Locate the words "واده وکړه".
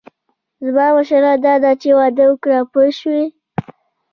1.99-2.59